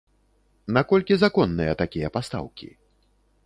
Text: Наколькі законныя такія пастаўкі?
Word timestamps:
Наколькі 0.77 1.19
законныя 1.25 1.77
такія 1.85 2.13
пастаўкі? 2.19 2.67